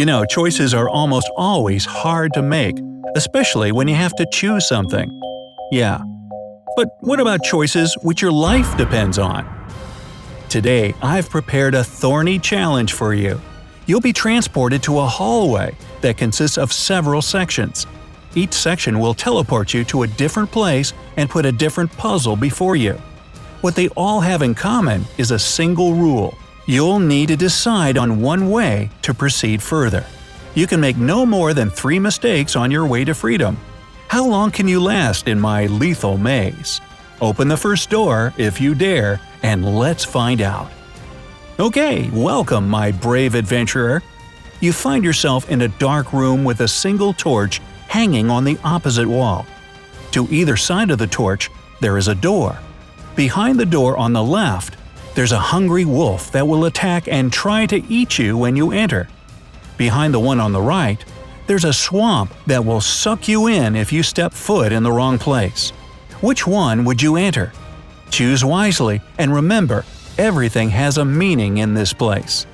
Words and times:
You 0.00 0.06
know, 0.06 0.24
choices 0.24 0.72
are 0.72 0.88
almost 0.88 1.30
always 1.36 1.84
hard 1.84 2.32
to 2.32 2.40
make, 2.40 2.74
especially 3.16 3.70
when 3.70 3.86
you 3.86 3.94
have 3.94 4.14
to 4.16 4.26
choose 4.32 4.66
something. 4.66 5.10
Yeah. 5.72 6.00
But 6.74 6.88
what 7.00 7.20
about 7.20 7.44
choices 7.44 7.94
which 8.00 8.22
your 8.22 8.32
life 8.32 8.78
depends 8.78 9.18
on? 9.18 9.44
Today, 10.48 10.94
I've 11.02 11.28
prepared 11.28 11.74
a 11.74 11.84
thorny 11.84 12.38
challenge 12.38 12.94
for 12.94 13.12
you. 13.12 13.38
You'll 13.84 14.00
be 14.00 14.14
transported 14.14 14.82
to 14.84 15.00
a 15.00 15.06
hallway 15.06 15.76
that 16.00 16.16
consists 16.16 16.56
of 16.56 16.72
several 16.72 17.20
sections. 17.20 17.86
Each 18.34 18.54
section 18.54 19.00
will 19.00 19.12
teleport 19.12 19.74
you 19.74 19.84
to 19.84 20.04
a 20.04 20.06
different 20.06 20.50
place 20.50 20.94
and 21.18 21.28
put 21.28 21.44
a 21.44 21.52
different 21.52 21.92
puzzle 21.98 22.36
before 22.36 22.74
you. 22.74 22.94
What 23.60 23.74
they 23.74 23.88
all 23.88 24.20
have 24.20 24.40
in 24.40 24.54
common 24.54 25.04
is 25.18 25.30
a 25.30 25.38
single 25.38 25.92
rule. 25.92 26.38
You'll 26.70 27.00
need 27.00 27.26
to 27.30 27.36
decide 27.36 27.98
on 27.98 28.20
one 28.20 28.48
way 28.48 28.90
to 29.02 29.12
proceed 29.12 29.60
further. 29.60 30.06
You 30.54 30.68
can 30.68 30.78
make 30.78 30.96
no 30.96 31.26
more 31.26 31.52
than 31.52 31.68
three 31.68 31.98
mistakes 31.98 32.54
on 32.54 32.70
your 32.70 32.86
way 32.86 33.04
to 33.06 33.12
freedom. 33.12 33.58
How 34.06 34.24
long 34.24 34.52
can 34.52 34.68
you 34.68 34.80
last 34.80 35.26
in 35.26 35.40
my 35.40 35.66
lethal 35.66 36.16
maze? 36.16 36.80
Open 37.20 37.48
the 37.48 37.56
first 37.56 37.90
door, 37.90 38.32
if 38.38 38.60
you 38.60 38.76
dare, 38.76 39.20
and 39.42 39.80
let's 39.80 40.04
find 40.04 40.40
out. 40.40 40.70
Okay, 41.58 42.08
welcome, 42.10 42.68
my 42.68 42.92
brave 42.92 43.34
adventurer. 43.34 44.00
You 44.60 44.72
find 44.72 45.02
yourself 45.02 45.50
in 45.50 45.62
a 45.62 45.74
dark 45.80 46.12
room 46.12 46.44
with 46.44 46.60
a 46.60 46.68
single 46.68 47.12
torch 47.12 47.58
hanging 47.88 48.30
on 48.30 48.44
the 48.44 48.60
opposite 48.62 49.08
wall. 49.08 49.44
To 50.12 50.28
either 50.30 50.56
side 50.56 50.92
of 50.92 50.98
the 50.98 51.08
torch, 51.08 51.50
there 51.80 51.98
is 51.98 52.06
a 52.06 52.14
door. 52.14 52.56
Behind 53.16 53.58
the 53.58 53.66
door 53.66 53.96
on 53.96 54.12
the 54.12 54.22
left, 54.22 54.76
there's 55.14 55.32
a 55.32 55.38
hungry 55.38 55.84
wolf 55.84 56.30
that 56.32 56.46
will 56.46 56.64
attack 56.64 57.08
and 57.08 57.32
try 57.32 57.66
to 57.66 57.84
eat 57.88 58.18
you 58.18 58.36
when 58.36 58.56
you 58.56 58.70
enter. 58.70 59.08
Behind 59.76 60.14
the 60.14 60.20
one 60.20 60.40
on 60.40 60.52
the 60.52 60.60
right, 60.60 61.04
there's 61.46 61.64
a 61.64 61.72
swamp 61.72 62.32
that 62.46 62.64
will 62.64 62.80
suck 62.80 63.26
you 63.26 63.48
in 63.48 63.74
if 63.74 63.92
you 63.92 64.02
step 64.02 64.32
foot 64.32 64.72
in 64.72 64.82
the 64.82 64.92
wrong 64.92 65.18
place. 65.18 65.70
Which 66.20 66.46
one 66.46 66.84
would 66.84 67.02
you 67.02 67.16
enter? 67.16 67.52
Choose 68.10 68.44
wisely, 68.44 69.00
and 69.18 69.34
remember, 69.34 69.84
everything 70.16 70.70
has 70.70 70.98
a 70.98 71.04
meaning 71.04 71.58
in 71.58 71.74
this 71.74 71.92
place. 71.92 72.46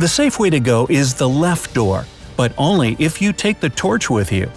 The 0.00 0.08
safe 0.08 0.40
way 0.40 0.50
to 0.50 0.58
go 0.58 0.88
is 0.90 1.14
the 1.14 1.28
left 1.28 1.74
door, 1.74 2.06
but 2.36 2.52
only 2.58 2.96
if 2.98 3.22
you 3.22 3.32
take 3.32 3.60
the 3.60 3.70
torch 3.70 4.10
with 4.10 4.32
you. 4.32 4.50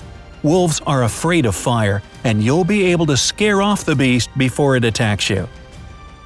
Wolves 0.45 0.79
are 0.87 1.03
afraid 1.03 1.45
of 1.45 1.55
fire, 1.55 2.01
and 2.23 2.41
you'll 2.41 2.63
be 2.63 2.85
able 2.85 3.07
to 3.07 3.17
scare 3.17 3.61
off 3.61 3.83
the 3.83 3.95
beast 3.95 4.29
before 4.37 4.77
it 4.77 4.85
attacks 4.85 5.29
you. 5.29 5.49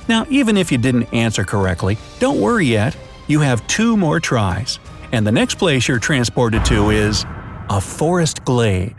Now, 0.07 0.27
even 0.29 0.57
if 0.57 0.71
you 0.71 0.77
didn't 0.77 1.11
answer 1.13 1.43
correctly, 1.43 1.97
don't 2.19 2.39
worry 2.39 2.67
yet. 2.67 2.95
You 3.27 3.39
have 3.39 3.65
two 3.65 3.97
more 3.97 4.19
tries 4.19 4.79
and 5.11 5.25
the 5.25 5.31
next 5.31 5.55
place 5.55 5.87
you're 5.87 5.99
transported 5.99 6.63
to 6.65 6.89
is 6.91 7.25
a 7.69 7.81
forest 7.81 8.43
glade. 8.45 8.95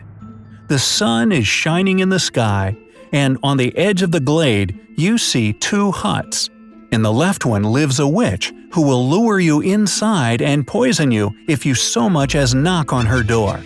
The 0.67 0.79
sun 0.79 1.31
is 1.31 1.47
shining 1.47 1.99
in 1.99 2.09
the 2.09 2.19
sky, 2.19 2.77
and 3.11 3.37
on 3.43 3.57
the 3.57 3.75
edge 3.77 4.01
of 4.01 4.11
the 4.11 4.19
glade, 4.19 4.79
you 4.97 5.17
see 5.17 5.53
two 5.53 5.91
huts. 5.91 6.49
In 6.91 7.01
the 7.01 7.11
left 7.11 7.45
one 7.45 7.63
lives 7.63 7.99
a 7.99 8.07
witch 8.07 8.53
who 8.73 8.81
will 8.81 9.09
lure 9.09 9.39
you 9.39 9.61
inside 9.61 10.41
and 10.41 10.67
poison 10.67 11.11
you 11.11 11.31
if 11.47 11.65
you 11.65 11.75
so 11.75 12.09
much 12.09 12.35
as 12.35 12.53
knock 12.53 12.93
on 12.93 13.05
her 13.05 13.23
door. 13.23 13.59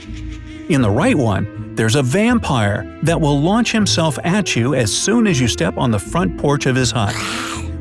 In 0.68 0.82
the 0.82 0.90
right 0.90 1.16
one, 1.16 1.76
there's 1.76 1.94
a 1.94 2.02
vampire 2.02 3.00
that 3.04 3.22
will 3.22 3.40
launch 3.40 3.72
himself 3.72 4.18
at 4.24 4.56
you 4.56 4.74
as 4.74 4.92
soon 4.92 5.28
as 5.28 5.40
you 5.40 5.48
step 5.48 5.78
on 5.78 5.92
the 5.92 6.00
front 6.00 6.40
porch 6.40 6.66
of 6.66 6.76
his 6.76 6.90
hut. 6.90 7.14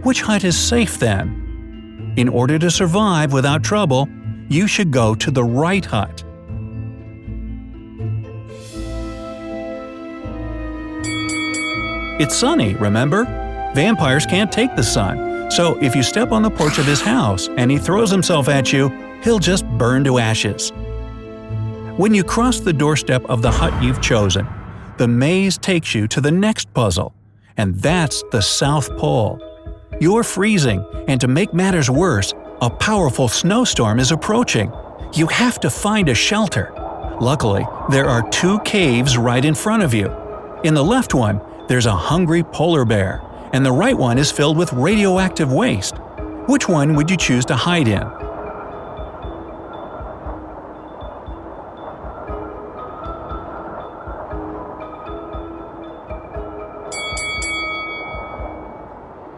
Which 0.05 0.21
hut 0.21 0.45
is 0.45 0.59
safe 0.59 0.99
then? 0.99 2.13
In 2.19 2.29
order 2.29 2.59
to 2.59 2.71
survive 2.71 3.33
without 3.33 3.63
trouble, 3.63 4.07
you 4.51 4.67
should 4.67 4.91
go 4.91 5.15
to 5.15 5.31
the 5.31 5.43
right 5.43 5.83
hut. 5.83 6.25
It's 12.21 12.37
sunny, 12.37 12.75
remember? 12.75 13.25
Vampires 13.75 14.27
can't 14.27 14.53
take 14.53 14.77
the 14.77 14.85
sun, 14.85 15.51
so 15.51 15.79
if 15.81 15.97
you 15.97 16.03
step 16.03 16.33
on 16.33 16.43
the 16.43 16.51
porch 16.51 16.79
of 16.79 16.85
his 16.85 17.01
house 17.01 17.49
and 17.57 17.71
he 17.71 17.79
throws 17.79 18.11
himself 18.11 18.47
at 18.47 18.75
you, 18.75 18.91
he'll 19.23 19.39
just 19.39 19.67
burn 19.79 20.05
to 20.05 20.19
ashes. 20.19 20.71
When 21.97 22.13
you 22.13 22.25
cross 22.25 22.59
the 22.59 22.73
doorstep 22.73 23.25
of 23.27 23.41
the 23.41 23.53
hut 23.53 23.81
you've 23.81 24.03
chosen, 24.03 24.49
the 24.97 25.07
maze 25.07 25.57
takes 25.57 25.95
you 25.95 26.09
to 26.09 26.21
the 26.21 26.33
next 26.33 26.75
puzzle, 26.75 27.15
and 27.57 27.77
that's 27.77 28.25
the 28.33 28.41
South 28.41 28.97
Pole. 28.97 29.39
You're 30.01 30.25
freezing, 30.25 30.85
and 31.07 31.21
to 31.21 31.29
make 31.29 31.55
matters 31.55 31.89
worse, 31.89 32.35
a 32.61 32.69
powerful 32.69 33.29
snowstorm 33.29 34.01
is 34.01 34.11
approaching. 34.11 34.73
You 35.13 35.29
have 35.29 35.61
to 35.61 35.71
find 35.71 36.09
a 36.09 36.17
shelter. 36.17 36.73
Luckily, 37.21 37.65
there 37.91 38.07
are 38.07 38.29
two 38.29 38.59
caves 38.65 39.17
right 39.17 39.45
in 39.45 39.55
front 39.55 39.85
of 39.85 39.95
you. 39.95 40.13
In 40.65 40.75
the 40.75 40.83
left 40.83 41.15
one, 41.15 41.41
there's 41.69 41.87
a 41.87 41.95
hungry 41.95 42.43
polar 42.43 42.85
bear, 42.85 43.23
and 43.53 43.65
the 43.65 43.71
right 43.71 43.97
one 43.97 44.19
is 44.19 44.33
filled 44.33 44.57
with 44.57 44.73
radioactive 44.73 45.53
waste. 45.53 45.95
Which 46.49 46.69
one 46.69 46.97
would 46.97 47.09
you 47.09 47.17
choose 47.17 47.45
to 47.45 47.55
hide 47.55 47.87
in? 47.87 48.24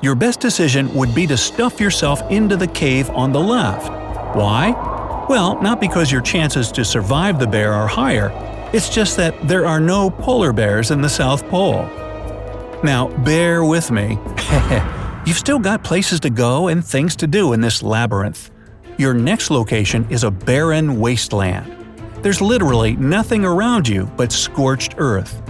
Your 0.07 0.15
best 0.15 0.39
decision 0.39 0.95
would 0.95 1.17
be 1.17 1.27
to 1.27 1.37
stuff 1.37 1.81
yourself 1.81 2.23
into 2.31 2.57
the 2.57 2.69
cave 2.69 3.11
on 3.11 3.33
the 3.33 3.41
left. 3.41 3.89
Why? 4.37 4.71
Well, 5.29 5.61
not 5.61 5.81
because 5.81 6.13
your 6.13 6.21
chances 6.21 6.71
to 6.71 6.85
survive 6.85 7.41
the 7.41 7.47
bear 7.49 7.73
are 7.73 7.89
higher, 7.89 8.31
it's 8.73 8.89
just 8.89 9.17
that 9.17 9.35
there 9.49 9.67
are 9.67 9.81
no 9.81 10.09
polar 10.09 10.53
bears 10.53 10.93
in 10.93 11.01
the 11.01 11.09
South 11.09 11.45
Pole. 11.49 11.83
Now, 12.85 13.09
bear 13.25 13.65
with 13.65 13.91
me. 13.91 14.17
You've 15.27 15.39
still 15.39 15.59
got 15.59 15.83
places 15.83 16.21
to 16.21 16.31
go 16.31 16.69
and 16.69 16.85
things 16.85 17.17
to 17.17 17.27
do 17.27 17.53
in 17.53 17.61
this 17.61 17.83
labyrinth. 17.83 18.53
Your 18.99 19.13
next 19.13 19.51
location 19.51 20.07
is 20.09 20.23
a 20.23 20.31
barren 20.31 21.01
wasteland. 21.01 21.85
There's 22.23 22.41
literally 22.41 22.95
nothing 22.95 23.45
around 23.45 23.89
you 23.89 24.09
but 24.17 24.31
scorched 24.31 24.95
earth. 24.99 25.43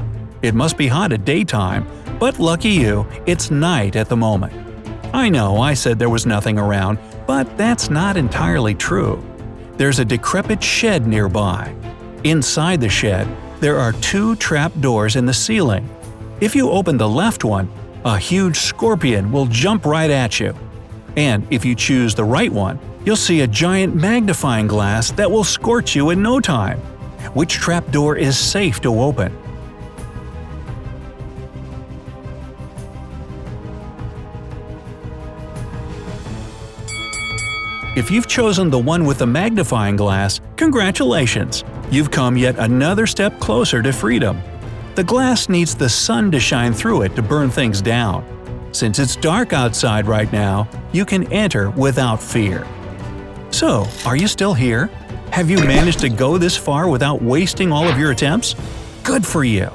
It 0.46 0.54
must 0.54 0.76
be 0.76 0.86
hot 0.86 1.10
at 1.10 1.24
daytime, 1.24 1.88
but 2.20 2.38
lucky 2.38 2.68
you, 2.68 3.04
it's 3.26 3.50
night 3.50 3.96
at 3.96 4.08
the 4.08 4.16
moment. 4.16 4.52
I 5.12 5.28
know 5.28 5.56
I 5.56 5.74
said 5.74 5.98
there 5.98 6.08
was 6.08 6.24
nothing 6.24 6.56
around, 6.56 7.00
but 7.26 7.58
that's 7.58 7.90
not 7.90 8.16
entirely 8.16 8.72
true. 8.72 9.20
There's 9.76 9.98
a 9.98 10.04
decrepit 10.04 10.62
shed 10.62 11.04
nearby. 11.08 11.74
Inside 12.22 12.80
the 12.80 12.88
shed, 12.88 13.26
there 13.58 13.76
are 13.76 13.90
two 13.94 14.36
trap 14.36 14.70
doors 14.78 15.16
in 15.16 15.26
the 15.26 15.34
ceiling. 15.34 15.90
If 16.40 16.54
you 16.54 16.70
open 16.70 16.96
the 16.96 17.08
left 17.08 17.42
one, 17.42 17.68
a 18.04 18.16
huge 18.16 18.56
scorpion 18.56 19.32
will 19.32 19.46
jump 19.46 19.84
right 19.84 20.10
at 20.10 20.38
you. 20.38 20.54
And 21.16 21.44
if 21.50 21.64
you 21.64 21.74
choose 21.74 22.14
the 22.14 22.22
right 22.22 22.52
one, 22.52 22.78
you'll 23.04 23.16
see 23.16 23.40
a 23.40 23.48
giant 23.48 23.96
magnifying 23.96 24.68
glass 24.68 25.10
that 25.10 25.28
will 25.28 25.42
scorch 25.42 25.96
you 25.96 26.10
in 26.10 26.22
no 26.22 26.38
time. 26.38 26.78
Which 27.34 27.54
trap 27.54 27.90
door 27.90 28.14
is 28.14 28.38
safe 28.38 28.80
to 28.82 29.00
open? 29.00 29.36
If 37.96 38.10
you've 38.10 38.26
chosen 38.26 38.68
the 38.68 38.78
one 38.78 39.06
with 39.06 39.20
the 39.20 39.26
magnifying 39.26 39.96
glass, 39.96 40.42
congratulations! 40.56 41.64
You've 41.90 42.10
come 42.10 42.36
yet 42.36 42.58
another 42.58 43.06
step 43.06 43.40
closer 43.40 43.80
to 43.80 43.90
freedom. 43.90 44.38
The 44.96 45.02
glass 45.02 45.48
needs 45.48 45.74
the 45.74 45.88
sun 45.88 46.30
to 46.32 46.38
shine 46.38 46.74
through 46.74 47.02
it 47.02 47.16
to 47.16 47.22
burn 47.22 47.48
things 47.48 47.80
down. 47.80 48.22
Since 48.72 48.98
it's 48.98 49.16
dark 49.16 49.54
outside 49.54 50.06
right 50.06 50.30
now, 50.30 50.68
you 50.92 51.06
can 51.06 51.32
enter 51.32 51.70
without 51.70 52.22
fear. 52.22 52.66
So, 53.50 53.86
are 54.04 54.14
you 54.16 54.28
still 54.28 54.52
here? 54.52 54.88
Have 55.30 55.48
you 55.48 55.56
managed 55.56 56.00
to 56.00 56.10
go 56.10 56.36
this 56.36 56.54
far 56.54 56.90
without 56.90 57.22
wasting 57.22 57.72
all 57.72 57.88
of 57.88 57.98
your 57.98 58.10
attempts? 58.10 58.56
Good 59.04 59.24
for 59.24 59.42
you! 59.42 59.70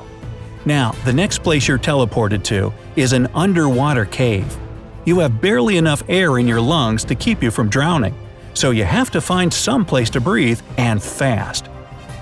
Now, 0.64 0.92
the 1.06 1.14
next 1.14 1.42
place 1.42 1.68
you're 1.68 1.80
teleported 1.80 2.44
to 2.44 2.72
is 2.96 3.14
an 3.14 3.30
underwater 3.34 4.06
cave 4.06 4.60
you 5.06 5.20
have 5.20 5.42
barely 5.42 5.78
enough 5.78 6.04
air 6.08 6.38
in 6.38 6.48
your 6.48 6.62
lungs 6.62 7.04
to 7.06 7.16
keep 7.16 7.42
you 7.42 7.52
from 7.52 7.70
drowning, 7.70 8.16
so 8.54 8.72
you 8.72 8.84
have 8.84 9.12
to 9.12 9.22
find 9.22 9.54
some 9.54 9.86
place 9.86 10.10
to 10.12 10.22
breathe 10.22 10.62
and 10.78 11.02
fast. 11.02 11.70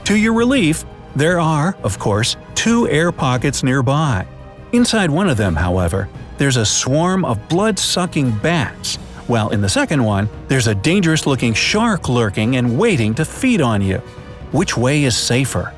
To 0.05 0.15
your 0.15 0.33
relief, 0.33 0.85
there 1.15 1.39
are, 1.39 1.75
of 1.83 1.99
course, 1.99 2.37
two 2.55 2.87
air 2.89 3.11
pockets 3.11 3.63
nearby. 3.63 4.25
Inside 4.71 5.09
one 5.09 5.29
of 5.29 5.37
them, 5.37 5.55
however, 5.55 6.07
there's 6.37 6.57
a 6.57 6.65
swarm 6.65 7.25
of 7.25 7.49
blood 7.49 7.77
sucking 7.77 8.37
bats, 8.39 8.95
while 9.27 9.49
in 9.49 9.61
the 9.61 9.69
second 9.69 10.03
one, 10.03 10.29
there's 10.47 10.67
a 10.67 10.75
dangerous 10.75 11.27
looking 11.27 11.53
shark 11.53 12.09
lurking 12.09 12.55
and 12.55 12.79
waiting 12.79 13.13
to 13.15 13.25
feed 13.25 13.61
on 13.61 13.81
you. 13.81 13.97
Which 14.51 14.75
way 14.77 15.03
is 15.03 15.15
safer? 15.15 15.73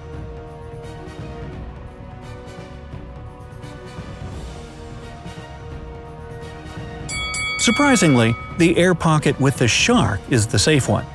Surprisingly, 7.62 8.36
the 8.58 8.76
air 8.76 8.96
pocket 8.96 9.40
with 9.40 9.56
the 9.58 9.68
shark 9.68 10.20
is 10.32 10.48
the 10.48 10.58
safe 10.58 10.90
one. 10.90 11.06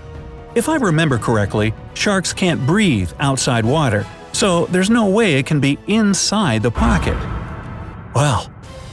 If 0.54 0.69
I 0.69 0.76
remember 0.76 1.19
correctly, 1.19 1.75
sharks 1.94 2.32
can't 2.32 2.64
breathe 2.64 3.10
outside 3.19 3.64
water, 3.64 4.06
so 4.31 4.66
there's 4.66 4.88
no 4.88 5.08
way 5.08 5.34
it 5.34 5.46
can 5.46 5.58
be 5.58 5.76
inside 5.88 6.62
the 6.62 6.70
pocket. 6.70 7.16
Well, 8.14 8.48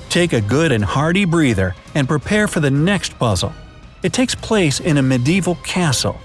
take 0.10 0.34
a 0.34 0.42
good 0.42 0.72
and 0.72 0.84
hearty 0.84 1.26
breather 1.26 1.76
and 1.94 2.08
prepare 2.08 2.48
for 2.48 2.60
the 2.60 2.72
next 2.72 3.20
puzzle. 3.20 3.54
It 4.02 4.14
takes 4.14 4.34
place 4.34 4.80
in 4.80 4.98
a 4.98 5.04
medieval 5.04 5.56
castle. 5.64 6.20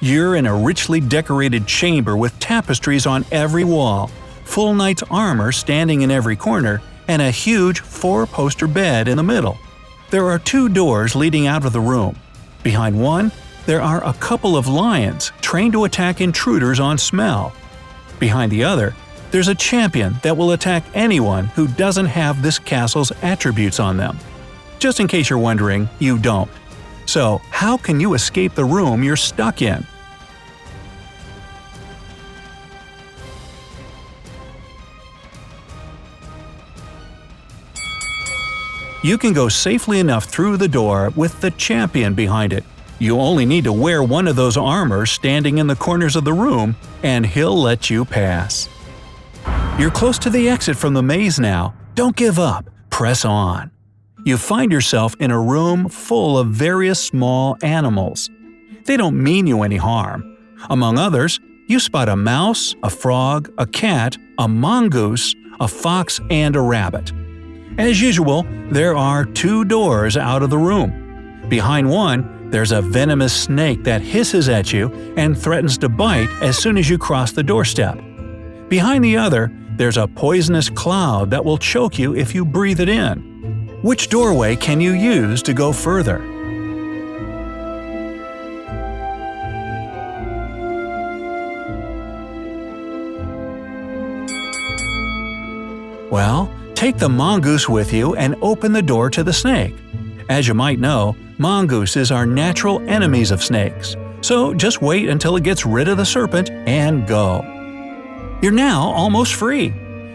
You're 0.00 0.36
in 0.36 0.44
a 0.44 0.54
richly 0.54 1.00
decorated 1.00 1.66
chamber 1.66 2.18
with 2.18 2.38
tapestries 2.38 3.06
on 3.06 3.24
every 3.32 3.64
wall, 3.64 4.10
full 4.44 4.74
knight's 4.74 5.02
armor 5.04 5.52
standing 5.52 6.02
in 6.02 6.10
every 6.10 6.36
corner, 6.36 6.82
and 7.08 7.22
a 7.22 7.30
huge 7.30 7.80
four-poster 7.80 8.68
bed 8.68 9.08
in 9.08 9.16
the 9.16 9.22
middle. 9.22 9.56
There 10.16 10.30
are 10.30 10.38
two 10.38 10.70
doors 10.70 11.14
leading 11.14 11.46
out 11.46 11.66
of 11.66 11.74
the 11.74 11.80
room. 11.80 12.16
Behind 12.62 12.98
one, 12.98 13.30
there 13.66 13.82
are 13.82 14.02
a 14.02 14.14
couple 14.14 14.56
of 14.56 14.66
lions 14.66 15.30
trained 15.42 15.74
to 15.74 15.84
attack 15.84 16.22
intruders 16.22 16.80
on 16.80 16.96
smell. 16.96 17.52
Behind 18.18 18.50
the 18.50 18.64
other, 18.64 18.94
there's 19.30 19.48
a 19.48 19.54
champion 19.54 20.16
that 20.22 20.34
will 20.34 20.52
attack 20.52 20.84
anyone 20.94 21.48
who 21.48 21.68
doesn't 21.68 22.06
have 22.06 22.40
this 22.40 22.58
castle's 22.58 23.12
attributes 23.20 23.78
on 23.78 23.98
them. 23.98 24.16
Just 24.78 25.00
in 25.00 25.06
case 25.06 25.28
you're 25.28 25.38
wondering, 25.38 25.86
you 25.98 26.16
don't. 26.16 26.50
So, 27.04 27.42
how 27.50 27.76
can 27.76 28.00
you 28.00 28.14
escape 28.14 28.54
the 28.54 28.64
room 28.64 29.04
you're 29.04 29.16
stuck 29.16 29.60
in? 29.60 29.86
You 39.02 39.18
can 39.18 39.32
go 39.32 39.48
safely 39.48 40.00
enough 40.00 40.24
through 40.24 40.56
the 40.56 40.68
door 40.68 41.12
with 41.14 41.40
the 41.40 41.50
champion 41.52 42.14
behind 42.14 42.52
it. 42.52 42.64
You 42.98 43.20
only 43.20 43.44
need 43.44 43.64
to 43.64 43.72
wear 43.72 44.02
one 44.02 44.26
of 44.26 44.36
those 44.36 44.56
armors 44.56 45.10
standing 45.10 45.58
in 45.58 45.66
the 45.66 45.76
corners 45.76 46.16
of 46.16 46.24
the 46.24 46.32
room, 46.32 46.76
and 47.02 47.26
he'll 47.26 47.60
let 47.60 47.90
you 47.90 48.04
pass. 48.04 48.68
You're 49.78 49.90
close 49.90 50.18
to 50.20 50.30
the 50.30 50.48
exit 50.48 50.76
from 50.76 50.94
the 50.94 51.02
maze 51.02 51.38
now. 51.38 51.74
Don't 51.94 52.16
give 52.16 52.38
up. 52.38 52.70
Press 52.88 53.24
on. 53.24 53.70
You 54.24 54.38
find 54.38 54.72
yourself 54.72 55.14
in 55.20 55.30
a 55.30 55.40
room 55.40 55.88
full 55.88 56.38
of 56.38 56.48
various 56.48 57.04
small 57.04 57.58
animals. 57.62 58.30
They 58.86 58.96
don't 58.96 59.22
mean 59.22 59.46
you 59.46 59.62
any 59.62 59.76
harm. 59.76 60.38
Among 60.70 60.98
others, 60.98 61.38
you 61.68 61.78
spot 61.78 62.08
a 62.08 62.16
mouse, 62.16 62.74
a 62.82 62.88
frog, 62.90 63.52
a 63.58 63.66
cat, 63.66 64.16
a 64.38 64.48
mongoose, 64.48 65.34
a 65.60 65.68
fox, 65.68 66.20
and 66.30 66.56
a 66.56 66.60
rabbit. 66.60 67.12
As 67.78 68.00
usual, 68.00 68.46
there 68.70 68.96
are 68.96 69.26
two 69.26 69.62
doors 69.64 70.16
out 70.16 70.42
of 70.42 70.48
the 70.48 70.56
room. 70.56 71.44
Behind 71.50 71.90
one, 71.90 72.50
there's 72.50 72.72
a 72.72 72.80
venomous 72.80 73.34
snake 73.34 73.84
that 73.84 74.00
hisses 74.00 74.48
at 74.48 74.72
you 74.72 74.90
and 75.18 75.36
threatens 75.36 75.76
to 75.78 75.90
bite 75.90 76.30
as 76.40 76.56
soon 76.56 76.78
as 76.78 76.88
you 76.88 76.96
cross 76.96 77.32
the 77.32 77.42
doorstep. 77.42 77.98
Behind 78.70 79.04
the 79.04 79.18
other, 79.18 79.52
there's 79.76 79.98
a 79.98 80.08
poisonous 80.08 80.70
cloud 80.70 81.30
that 81.30 81.44
will 81.44 81.58
choke 81.58 81.98
you 81.98 82.16
if 82.16 82.34
you 82.34 82.46
breathe 82.46 82.80
it 82.80 82.88
in. 82.88 83.78
Which 83.82 84.08
doorway 84.08 84.56
can 84.56 84.80
you 84.80 84.92
use 84.92 85.42
to 85.42 85.52
go 85.52 85.70
further? 85.70 86.20
Well, 96.10 96.55
Take 96.76 96.98
the 96.98 97.08
mongoose 97.08 97.70
with 97.70 97.90
you 97.90 98.16
and 98.16 98.36
open 98.42 98.70
the 98.70 98.82
door 98.82 99.08
to 99.08 99.24
the 99.24 99.32
snake. 99.32 99.74
As 100.28 100.46
you 100.46 100.52
might 100.52 100.78
know, 100.78 101.16
mongooses 101.38 102.12
are 102.12 102.26
natural 102.26 102.82
enemies 102.86 103.30
of 103.30 103.42
snakes, 103.42 103.96
so 104.20 104.52
just 104.52 104.82
wait 104.82 105.08
until 105.08 105.36
it 105.36 105.42
gets 105.42 105.64
rid 105.64 105.88
of 105.88 105.96
the 105.96 106.04
serpent 106.04 106.50
and 106.50 107.06
go. 107.08 107.40
You're 108.42 108.52
now 108.52 108.90
almost 108.90 109.32
free. 109.32 109.72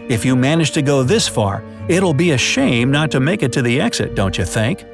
If 0.08 0.24
you 0.24 0.36
manage 0.36 0.70
to 0.72 0.82
go 0.82 1.02
this 1.02 1.26
far, 1.26 1.64
it'll 1.88 2.14
be 2.14 2.30
a 2.30 2.38
shame 2.38 2.92
not 2.92 3.10
to 3.10 3.18
make 3.18 3.42
it 3.42 3.52
to 3.54 3.62
the 3.62 3.80
exit, 3.80 4.14
don't 4.14 4.38
you 4.38 4.44
think? 4.44 4.84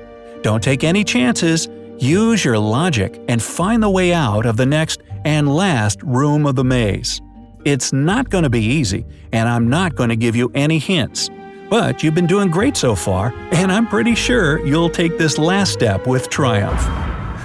Don't 0.41 0.63
take 0.63 0.85
any 0.85 1.05
chances. 1.05 1.69
Use 1.99 2.47
your 2.47 2.59
logic 2.59 3.21
and 3.29 3.43
find 3.43 3.83
the 3.83 3.91
way 3.91 4.15
out 4.15 4.47
of 4.47 4.57
the 4.57 4.65
next 4.65 5.03
and 5.27 5.55
last 5.55 6.03
room 6.03 6.47
of 6.47 6.57
the 6.57 6.65
maze. 6.65 7.21
It's 7.67 7.93
not 7.93 8.31
going 8.31 8.45
to 8.45 8.51
be 8.51 8.65
easy, 8.65 9.05
and 9.35 9.47
I'm 9.47 9.69
not 9.69 9.97
going 9.97 10.09
to 10.09 10.17
give 10.17 10.35
you 10.35 10.51
any 10.55 10.79
hints. 10.79 11.29
But 11.69 12.03
you've 12.03 12.15
been 12.15 12.27
doing 12.27 12.51
great 12.51 12.77
so 12.79 12.95
far, 12.95 13.35
and 13.53 13.71
I'm 13.71 13.87
pretty 13.87 14.15
sure 14.15 14.65
you'll 14.65 14.89
take 14.89 15.19
this 15.19 15.37
last 15.37 15.73
step 15.73 16.07
with 16.07 16.31
triumph. 16.31 16.81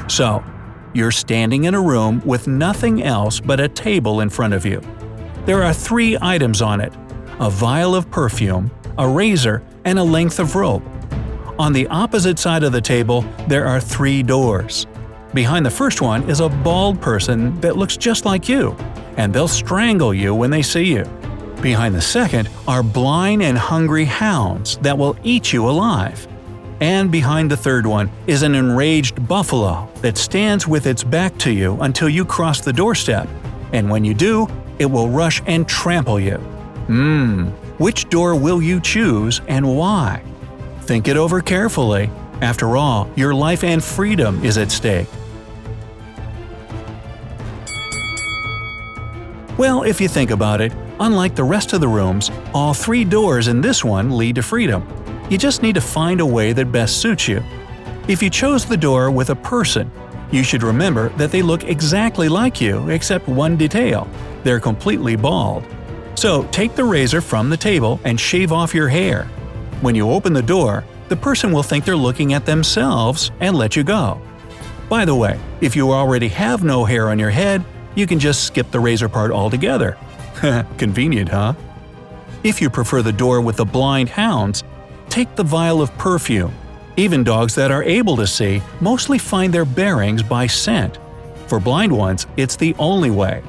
So, 0.09 0.43
you're 0.93 1.11
standing 1.11 1.65
in 1.65 1.73
a 1.75 1.81
room 1.81 2.21
with 2.25 2.47
nothing 2.47 3.03
else 3.03 3.41
but 3.41 3.59
a 3.59 3.67
table 3.67 4.21
in 4.21 4.29
front 4.29 4.53
of 4.53 4.65
you. 4.65 4.81
There 5.45 5.61
are 5.63 5.73
three 5.73 6.17
items 6.21 6.61
on 6.61 6.79
it 6.79 6.93
a 7.39 7.49
vial 7.49 7.95
of 7.95 8.09
perfume, 8.11 8.71
a 8.97 9.07
razor, 9.07 9.61
and 9.83 9.99
a 9.99 10.03
length 10.03 10.39
of 10.39 10.55
rope. 10.55 10.83
On 11.59 11.73
the 11.73 11.87
opposite 11.87 12.39
side 12.39 12.63
of 12.63 12.71
the 12.71 12.79
table, 12.79 13.25
there 13.47 13.65
are 13.65 13.81
three 13.81 14.23
doors. 14.23 14.87
Behind 15.33 15.65
the 15.65 15.71
first 15.71 15.99
one 15.99 16.29
is 16.29 16.39
a 16.39 16.47
bald 16.47 17.01
person 17.01 17.59
that 17.59 17.75
looks 17.75 17.97
just 17.97 18.23
like 18.23 18.47
you, 18.47 18.71
and 19.17 19.33
they'll 19.33 19.47
strangle 19.47 20.13
you 20.13 20.33
when 20.33 20.51
they 20.51 20.61
see 20.61 20.83
you. 20.83 21.03
Behind 21.63 21.95
the 21.95 22.01
second 22.01 22.49
are 22.67 22.83
blind 22.83 23.41
and 23.41 23.57
hungry 23.57 24.03
hounds 24.03 24.77
that 24.81 24.97
will 24.97 25.15
eat 25.23 25.53
you 25.53 25.69
alive. 25.69 26.27
And 26.81 27.09
behind 27.09 27.49
the 27.49 27.55
third 27.55 27.87
one 27.87 28.11
is 28.27 28.43
an 28.43 28.53
enraged 28.53 29.25
buffalo 29.29 29.87
that 30.01 30.17
stands 30.17 30.67
with 30.67 30.87
its 30.87 31.05
back 31.05 31.37
to 31.37 31.51
you 31.53 31.77
until 31.79 32.09
you 32.09 32.25
cross 32.25 32.59
the 32.59 32.73
doorstep, 32.73 33.29
and 33.71 33.89
when 33.89 34.03
you 34.03 34.13
do, 34.13 34.45
it 34.77 34.85
will 34.85 35.07
rush 35.07 35.41
and 35.45 35.65
trample 35.65 36.19
you. 36.19 36.37
Mmm, 36.87 37.53
which 37.79 38.09
door 38.09 38.35
will 38.35 38.61
you 38.61 38.81
choose 38.81 39.39
and 39.47 39.65
why? 39.65 40.21
Think 40.81 41.07
it 41.07 41.15
over 41.15 41.39
carefully. 41.39 42.09
After 42.41 42.75
all, 42.75 43.09
your 43.15 43.33
life 43.33 43.63
and 43.63 43.81
freedom 43.81 44.43
is 44.43 44.57
at 44.57 44.69
stake. 44.69 45.07
Well, 49.57 49.83
if 49.83 50.01
you 50.01 50.09
think 50.09 50.29
about 50.29 50.59
it, 50.59 50.73
unlike 51.03 51.35
the 51.35 51.43
rest 51.43 51.73
of 51.73 51.81
the 51.81 51.87
rooms, 51.87 52.31
all 52.53 52.73
three 52.73 53.03
doors 53.03 53.49
in 53.49 53.59
this 53.61 53.83
one 53.83 54.17
lead 54.17 54.35
to 54.35 54.41
freedom. 54.41 54.87
You 55.29 55.37
just 55.37 55.61
need 55.61 55.75
to 55.75 55.81
find 55.81 56.21
a 56.21 56.25
way 56.25 56.53
that 56.53 56.71
best 56.71 57.01
suits 57.01 57.27
you. 57.27 57.43
If 58.07 58.23
you 58.23 58.29
chose 58.29 58.65
the 58.65 58.77
door 58.77 59.11
with 59.11 59.29
a 59.29 59.35
person, 59.35 59.91
you 60.31 60.43
should 60.43 60.63
remember 60.63 61.09
that 61.09 61.31
they 61.31 61.41
look 61.41 61.65
exactly 61.65 62.29
like 62.29 62.59
you 62.59 62.89
except 62.89 63.27
one 63.27 63.55
detail 63.57 64.07
they're 64.43 64.59
completely 64.59 65.15
bald. 65.15 65.63
So 66.15 66.43
take 66.51 66.75
the 66.75 66.83
razor 66.83 67.21
from 67.21 67.49
the 67.49 67.57
table 67.57 67.99
and 68.03 68.19
shave 68.19 68.51
off 68.51 68.73
your 68.73 68.89
hair. 68.89 69.25
When 69.81 69.95
you 69.95 70.09
open 70.09 70.33
the 70.33 70.41
door, 70.41 70.83
the 71.09 71.15
person 71.15 71.51
will 71.51 71.63
think 71.63 71.85
they're 71.85 71.95
looking 71.95 72.33
at 72.33 72.45
themselves 72.45 73.31
and 73.39 73.55
let 73.55 73.75
you 73.75 73.83
go. 73.83 74.21
By 74.89 75.05
the 75.05 75.15
way, 75.15 75.39
if 75.61 75.75
you 75.75 75.91
already 75.91 76.27
have 76.29 76.63
no 76.63 76.85
hair 76.85 77.09
on 77.09 77.19
your 77.19 77.29
head, 77.29 77.63
you 77.95 78.07
can 78.07 78.19
just 78.19 78.43
skip 78.45 78.69
the 78.71 78.79
razor 78.79 79.09
part 79.09 79.31
altogether. 79.31 79.97
Convenient, 80.77 81.29
huh? 81.29 81.53
If 82.43 82.61
you 82.61 82.69
prefer 82.69 83.01
the 83.01 83.13
door 83.13 83.39
with 83.39 83.57
the 83.57 83.65
blind 83.65 84.09
hounds, 84.09 84.63
take 85.09 85.35
the 85.35 85.43
vial 85.43 85.81
of 85.81 85.97
perfume. 85.97 86.53
Even 86.97 87.23
dogs 87.23 87.55
that 87.55 87.71
are 87.71 87.83
able 87.83 88.17
to 88.17 88.27
see 88.27 88.61
mostly 88.81 89.17
find 89.17 89.53
their 89.53 89.65
bearings 89.65 90.21
by 90.21 90.47
scent. 90.47 90.99
For 91.47 91.59
blind 91.59 91.95
ones, 91.95 92.27
it's 92.35 92.57
the 92.57 92.75
only 92.77 93.09
way. 93.09 93.41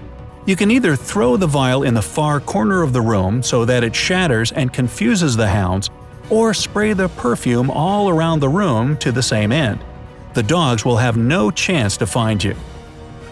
You 0.47 0.57
can 0.57 0.71
either 0.71 0.95
throw 0.95 1.37
the 1.37 1.47
vial 1.47 1.83
in 1.83 1.95
the 1.95 2.03
far 2.03 2.39
corner 2.39 2.83
of 2.83 2.93
the 2.93 3.01
room 3.01 3.43
so 3.43 3.65
that 3.65 3.83
it 3.83 3.97
shatters 3.97 4.53
and 4.53 4.73
confuses 4.73 5.37
the 5.37 5.49
hounds, 5.49 5.91
or 6.31 6.55
spray 6.55 6.93
the 6.93 7.09
perfume 7.09 7.71
all 7.71 8.09
around 8.09 8.41
the 8.41 8.49
room 8.49 8.97
to 8.99 9.11
the 9.11 9.23
same 9.23 9.53
end. 9.53 9.81
The 10.35 10.43
dogs 10.43 10.85
will 10.85 10.99
have 10.99 11.17
no 11.17 11.51
chance 11.51 11.97
to 11.97 12.07
find 12.07 12.43
you. 12.43 12.55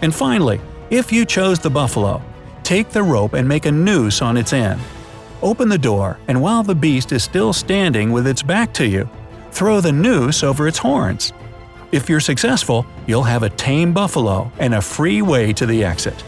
And 0.01 0.15
finally, 0.15 0.61
if 0.91 1.13
you 1.13 1.25
chose 1.25 1.59
the 1.59 1.71
buffalo, 1.71 2.23
take 2.73 2.89
the 2.89 3.03
rope 3.03 3.35
and 3.35 3.47
make 3.47 3.67
a 3.67 3.71
noose 3.71 4.23
on 4.23 4.39
its 4.39 4.55
end. 4.55 4.81
Open 5.43 5.69
the 5.69 5.77
door, 5.77 6.19
and 6.27 6.41
while 6.41 6.63
the 6.63 6.75
beast 6.75 7.13
is 7.13 7.23
still 7.23 7.53
standing 7.53 8.13
with 8.13 8.27
its 8.27 8.43
back 8.43 8.73
to 8.73 8.87
you, 8.87 9.07
throw 9.51 9.83
the 9.83 9.93
noose 9.93 10.43
over 10.43 10.67
its 10.67 10.79
horns. 10.79 11.35
If 11.93 12.09
you're 12.09 12.19
successful, 12.19 12.87
you'll 13.07 13.25
have 13.25 13.43
a 13.43 13.51
tame 13.51 13.93
buffalo 13.93 14.51
and 14.59 14.73
a 14.73 14.81
free 14.81 15.21
way 15.21 15.53
to 15.53 15.67
the 15.67 15.85
exit. 15.85 16.25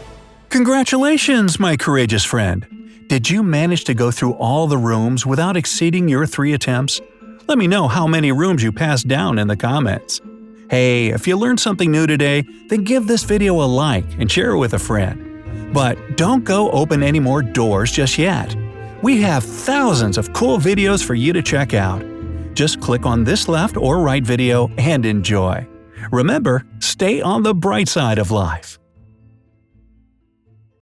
Congratulations, 0.49 1.59
my 1.59 1.75
courageous 1.75 2.23
friend! 2.23 2.67
Did 3.07 3.27
you 3.27 3.41
manage 3.41 3.83
to 3.85 3.95
go 3.95 4.11
through 4.11 4.33
all 4.33 4.67
the 4.67 4.77
rooms 4.77 5.25
without 5.25 5.57
exceeding 5.57 6.07
your 6.07 6.27
three 6.27 6.53
attempts? 6.53 7.01
Let 7.47 7.57
me 7.57 7.65
know 7.65 7.87
how 7.87 8.05
many 8.05 8.31
rooms 8.31 8.61
you 8.61 8.71
passed 8.71 9.07
down 9.07 9.39
in 9.39 9.47
the 9.47 9.57
comments. 9.57 10.21
Hey, 10.69 11.07
if 11.07 11.27
you 11.27 11.37
learned 11.37 11.59
something 11.59 11.89
new 11.89 12.05
today, 12.05 12.43
then 12.69 12.83
give 12.83 13.07
this 13.07 13.23
video 13.23 13.63
a 13.63 13.65
like 13.65 14.05
and 14.19 14.31
share 14.31 14.51
it 14.51 14.59
with 14.59 14.75
a 14.75 14.79
friend. 14.79 15.34
But 15.75 16.15
don't 16.15 16.45
go 16.45 16.71
open 16.71 17.03
any 17.03 17.19
more 17.19 17.41
doors 17.43 17.91
just 17.91 18.17
yet. 18.17 18.55
We 19.01 19.21
have 19.23 19.43
thousands 19.43 20.17
of 20.17 20.31
cool 20.31 20.57
videos 20.57 21.03
for 21.03 21.15
you 21.15 21.33
to 21.33 21.41
check 21.41 21.73
out. 21.73 22.01
Just 22.53 22.79
click 22.79 23.05
on 23.05 23.25
this 23.25 23.49
left 23.49 23.75
or 23.75 23.99
right 23.99 24.23
video 24.23 24.69
and 24.77 25.05
enjoy. 25.05 25.67
Remember, 26.13 26.65
stay 26.79 27.19
on 27.19 27.43
the 27.43 27.53
bright 27.53 27.89
side 27.89 28.19
of 28.19 28.31
life. 28.31 28.79